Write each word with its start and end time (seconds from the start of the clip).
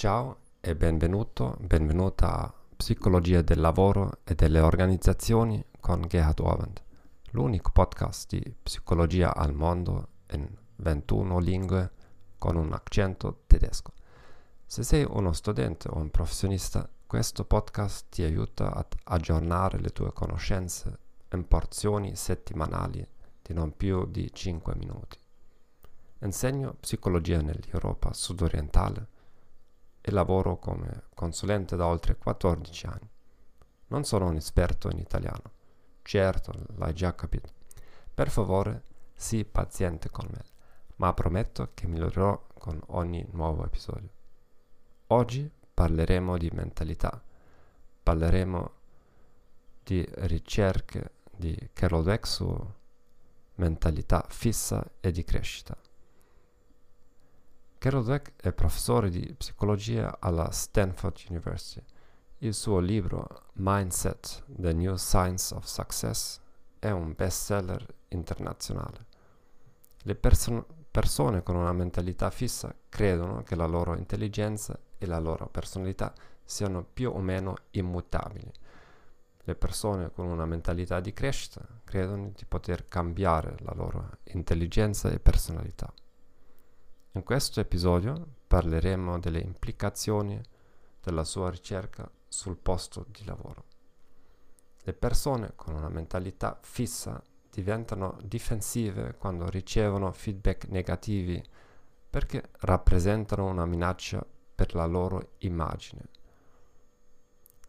Ciao 0.00 0.38
e 0.60 0.74
benvenuto, 0.74 1.58
benvenuta 1.60 2.44
a 2.44 2.54
Psicologia 2.74 3.42
del 3.42 3.60
lavoro 3.60 4.20
e 4.24 4.34
delle 4.34 4.58
organizzazioni 4.58 5.62
con 5.78 6.00
Gerhard 6.08 6.40
Orwand, 6.40 6.82
l'unico 7.32 7.70
podcast 7.70 8.34
di 8.34 8.54
psicologia 8.62 9.34
al 9.34 9.52
mondo 9.52 10.08
in 10.30 10.48
21 10.76 11.38
lingue 11.40 11.90
con 12.38 12.56
un 12.56 12.72
accento 12.72 13.42
tedesco. 13.46 13.92
Se 14.64 14.82
sei 14.84 15.06
uno 15.06 15.34
studente 15.34 15.88
o 15.90 15.98
un 15.98 16.10
professionista, 16.10 16.88
questo 17.06 17.44
podcast 17.44 18.06
ti 18.08 18.22
aiuta 18.22 18.72
ad 18.72 18.94
aggiornare 19.04 19.78
le 19.80 19.90
tue 19.90 20.14
conoscenze 20.14 20.98
in 21.30 21.46
porzioni 21.46 22.16
settimanali 22.16 23.06
di 23.42 23.52
non 23.52 23.76
più 23.76 24.06
di 24.06 24.32
5 24.32 24.74
minuti. 24.76 25.18
Insegno 26.20 26.72
psicologia 26.80 27.42
nell'Europa 27.42 28.14
sudorientale 28.14 29.18
e 30.00 30.10
lavoro 30.10 30.58
come 30.58 31.04
consulente 31.14 31.76
da 31.76 31.86
oltre 31.86 32.16
14 32.16 32.86
anni. 32.86 33.10
Non 33.88 34.04
sono 34.04 34.26
un 34.26 34.36
esperto 34.36 34.88
in 34.88 34.98
italiano. 34.98 35.52
Certo, 36.02 36.52
l'hai 36.76 36.94
già 36.94 37.14
capito. 37.14 37.52
Per 38.14 38.30
favore, 38.30 38.84
sii 39.14 39.44
paziente 39.44 40.10
con 40.10 40.26
me, 40.30 40.42
ma 40.96 41.12
prometto 41.12 41.70
che 41.74 41.86
migliorerò 41.86 42.46
con 42.58 42.80
ogni 42.88 43.26
nuovo 43.32 43.64
episodio. 43.64 44.08
Oggi 45.08 45.50
parleremo 45.74 46.38
di 46.38 46.50
mentalità, 46.52 47.22
parleremo 48.02 48.72
di 49.82 50.06
ricerche 50.18 51.14
di 51.36 51.70
Carol 51.72 52.02
Dweck 52.02 52.26
su 52.26 52.72
mentalità 53.56 54.24
fissa 54.28 54.84
e 55.00 55.10
di 55.10 55.24
crescita. 55.24 55.76
Carol 57.80 58.04
Dweck 58.04 58.32
è 58.36 58.52
professore 58.52 59.08
di 59.08 59.32
psicologia 59.38 60.18
alla 60.20 60.50
Stanford 60.50 61.16
University. 61.30 61.82
Il 62.40 62.52
suo 62.52 62.78
libro 62.78 63.44
Mindset, 63.54 64.44
The 64.48 64.74
New 64.74 64.96
Science 64.96 65.54
of 65.54 65.64
Success 65.64 66.40
è 66.78 66.90
un 66.90 67.14
bestseller 67.16 67.86
internazionale. 68.08 69.06
Le 70.02 70.14
perso- 70.14 70.66
persone 70.90 71.42
con 71.42 71.56
una 71.56 71.72
mentalità 71.72 72.28
fissa 72.28 72.70
credono 72.90 73.42
che 73.44 73.54
la 73.54 73.64
loro 73.64 73.96
intelligenza 73.96 74.78
e 74.98 75.06
la 75.06 75.18
loro 75.18 75.48
personalità 75.48 76.12
siano 76.44 76.84
più 76.84 77.10
o 77.10 77.20
meno 77.20 77.54
immutabili. 77.70 78.52
Le 79.42 79.54
persone 79.54 80.10
con 80.10 80.26
una 80.26 80.44
mentalità 80.44 81.00
di 81.00 81.14
crescita 81.14 81.66
credono 81.84 82.30
di 82.36 82.44
poter 82.44 82.84
cambiare 82.84 83.54
la 83.60 83.72
loro 83.74 84.18
intelligenza 84.24 85.08
e 85.10 85.18
personalità. 85.18 85.90
In 87.14 87.24
questo 87.24 87.58
episodio 87.58 88.24
parleremo 88.46 89.18
delle 89.18 89.40
implicazioni 89.40 90.40
della 91.02 91.24
sua 91.24 91.50
ricerca 91.50 92.08
sul 92.28 92.56
posto 92.56 93.04
di 93.08 93.24
lavoro. 93.24 93.64
Le 94.84 94.92
persone 94.92 95.54
con 95.56 95.74
una 95.74 95.88
mentalità 95.88 96.56
fissa 96.62 97.20
diventano 97.50 98.16
difensive 98.22 99.16
quando 99.16 99.50
ricevono 99.50 100.12
feedback 100.12 100.68
negativi 100.68 101.42
perché 102.08 102.50
rappresentano 102.60 103.48
una 103.48 103.66
minaccia 103.66 104.24
per 104.54 104.76
la 104.76 104.86
loro 104.86 105.32
immagine. 105.38 106.02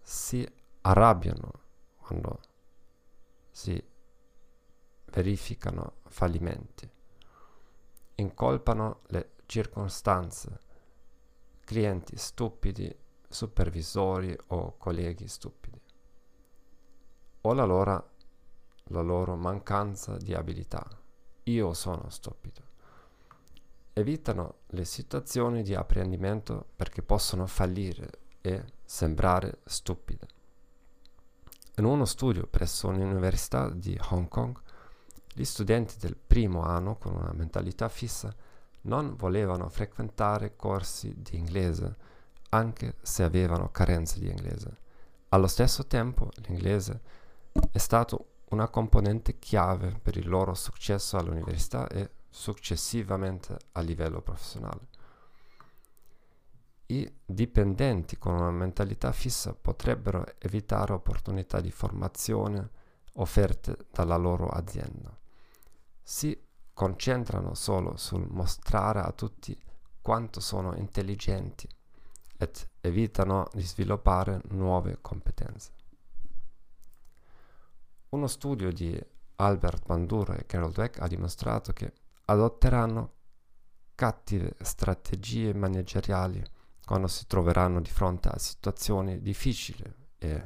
Si 0.03 0.47
arrabbiano 0.81 1.51
quando 1.97 2.40
si 3.50 3.84
verificano 5.06 5.94
fallimenti 6.09 7.00
incolpano 8.22 9.01
le 9.07 9.31
circostanze, 9.51 10.62
clienti 11.66 12.16
stupidi, 12.16 12.89
supervisori 13.28 14.34
o 14.47 14.78
colleghi 14.78 15.28
stupidi, 15.28 15.78
o 17.41 17.53
la 17.53 17.66
loro, 17.66 18.12
la 18.84 19.01
loro 19.01 19.35
mancanza 19.35 20.16
di 20.16 20.34
abilità. 20.34 20.88
Io 21.44 21.73
sono 21.73 22.09
stupido. 22.09 22.62
Evitano 23.91 24.59
le 24.67 24.85
situazioni 24.85 25.63
di 25.63 25.75
apprendimento 25.75 26.68
perché 26.73 27.01
possono 27.01 27.45
fallire 27.45 28.09
e 28.39 28.63
sembrare 28.85 29.59
stupide. 29.66 30.28
In 31.75 31.83
uno 31.83 32.06
studio 32.06 32.47
presso 32.47 32.89
l'Università 32.89 33.69
di 33.69 34.00
Hong 34.12 34.29
Kong, 34.29 34.57
gli 35.33 35.44
studenti 35.44 35.97
del 35.97 36.16
primo 36.16 36.62
anno 36.62 36.95
con 36.95 37.16
una 37.16 37.33
mentalità 37.33 37.89
fissa 37.89 38.33
non 38.84 39.16
volevano 39.16 39.69
frequentare 39.69 40.56
corsi 40.56 41.14
di 41.22 41.38
inglese, 41.38 41.96
anche 42.50 42.96
se 43.02 43.24
avevano 43.24 43.69
carenze 43.72 44.19
di 44.19 44.30
inglese. 44.30 44.78
Allo 45.30 45.47
stesso 45.47 45.88
tempo 45.88 46.30
l'inglese 46.47 47.02
è 47.72 47.78
stato 47.78 48.28
una 48.50 48.68
componente 48.68 49.40
chiave 49.40 49.97
per 50.02 50.18
il 50.18 50.28
loro 50.28 50.53
successo 50.53 51.18
all'università 51.18 51.88
e 51.88 52.09
successivamente 52.30 53.58
a 53.74 53.81
livello 53.81 54.22
professionale. 54.22 54.88
I 56.88 57.09
dipendenti 57.25 58.18
con 58.18 58.34
una 58.34 58.52
mentalità 58.52 59.13
fissa 59.13 59.53
potrebbero 59.53 60.25
evitare 60.40 60.92
opportunità 60.92 61.62
di 61.62 61.72
formazione 61.72 62.69
offerte 63.13 63.78
dalla 63.92 64.18
loro 64.18 64.48
azienda 64.48 65.18
si 66.12 66.38
concentrano 66.81 67.53
solo 67.53 67.96
sul 67.96 68.25
mostrare 68.28 69.02
a 69.02 69.12
tutti 69.12 69.56
quanto 70.02 70.40
sono 70.40 70.75
intelligenti 70.75 71.69
ed 72.36 72.69
evitano 72.80 73.47
di 73.53 73.62
sviluppare 73.62 74.42
nuove 74.46 74.97
competenze. 75.00 75.74
Uno 78.09 78.25
studio 78.25 78.72
di 78.72 79.00
Albert 79.36 79.86
Bandura 79.86 80.36
e 80.36 80.47
Carol 80.47 80.72
Dweck 80.72 81.00
ha 81.02 81.08
dimostrato 81.08 81.72
che 81.72 81.94
adotteranno 82.25 83.13
cattive 83.94 84.56
strategie 84.62 85.53
manageriali 85.53 86.44
quando 86.84 87.06
si 87.06 87.28
troveranno 87.28 87.80
di 87.80 87.92
fronte 87.92 88.30
a 88.30 88.40
situazioni 88.40 89.22
difficili 89.22 89.84
e 90.18 90.46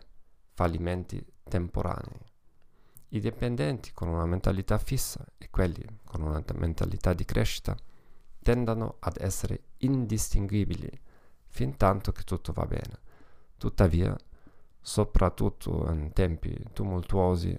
fallimenti 0.51 1.25
temporanei. 1.43 2.33
I 3.09 3.19
dipendenti 3.19 3.91
con 3.93 4.07
una 4.07 4.25
mentalità 4.25 4.77
fissa 4.77 5.23
e 5.37 5.49
quelli 5.49 5.85
con 6.03 6.21
una 6.21 6.43
mentalità 6.55 7.13
di 7.13 7.23
crescita 7.23 7.75
tendono 8.41 8.97
ad 8.99 9.17
essere 9.19 9.63
indistinguibili 9.77 10.89
fin 11.47 11.77
tanto 11.77 12.11
che 12.11 12.23
tutto 12.23 12.51
va 12.51 12.65
bene. 12.65 12.99
Tuttavia, 13.57 14.15
soprattutto 14.81 15.89
in 15.91 16.11
tempi 16.13 16.55
tumultuosi, 16.73 17.57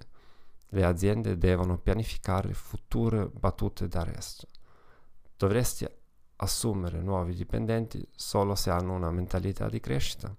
le 0.70 0.84
aziende 0.84 1.38
devono 1.38 1.78
pianificare 1.78 2.52
future 2.52 3.26
battute 3.26 3.88
d'arresto. 3.88 4.48
Dovresti 5.36 5.86
assumere 6.36 7.00
nuovi 7.00 7.34
dipendenti 7.34 8.06
solo 8.14 8.54
se 8.54 8.70
hanno 8.70 8.94
una 8.94 9.10
mentalità 9.10 9.68
di 9.68 9.80
crescita 9.80 10.34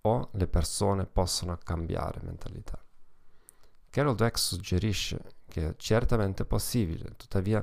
o 0.00 0.28
le 0.32 0.48
persone 0.48 1.06
possono 1.06 1.56
cambiare 1.62 2.20
mentalità. 2.22 2.82
Carol 3.98 4.14
Dweck 4.14 4.38
suggerisce 4.38 5.18
che 5.48 5.70
è 5.70 5.76
certamente 5.76 6.44
possibile, 6.44 7.16
tuttavia 7.16 7.60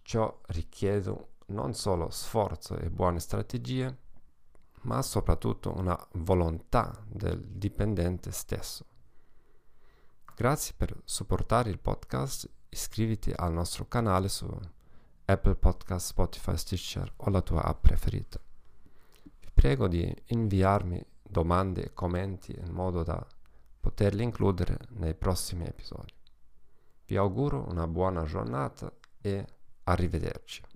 ciò 0.00 0.40
richiede 0.46 1.14
non 1.48 1.74
solo 1.74 2.08
sforzo 2.08 2.78
e 2.78 2.88
buone 2.88 3.20
strategie, 3.20 3.94
ma 4.84 5.02
soprattutto 5.02 5.76
una 5.76 5.94
volontà 6.12 7.04
del 7.06 7.38
dipendente 7.38 8.30
stesso. 8.30 8.86
Grazie 10.34 10.72
per 10.74 10.98
supportare 11.04 11.68
il 11.68 11.80
podcast, 11.80 12.48
iscriviti 12.70 13.30
al 13.30 13.52
nostro 13.52 13.86
canale 13.88 14.30
su 14.30 14.48
Apple 15.26 15.56
Podcast, 15.56 16.06
Spotify, 16.06 16.56
Stitcher 16.56 17.12
o 17.16 17.28
la 17.28 17.42
tua 17.42 17.62
app 17.62 17.82
preferita. 17.82 18.40
Vi 19.38 19.50
prego 19.52 19.86
di 19.86 20.10
inviarmi 20.28 21.04
domande 21.20 21.84
e 21.84 21.92
commenti 21.92 22.58
in 22.58 22.72
modo 22.72 23.02
da 23.02 23.22
poterli 24.00 24.22
includere 24.22 24.78
nei 24.92 25.14
prossimi 25.14 25.66
episodi. 25.66 26.14
Vi 27.04 27.18
auguro 27.18 27.66
una 27.68 27.86
buona 27.86 28.24
giornata 28.24 28.90
e 29.20 29.44
arrivederci. 29.84 30.62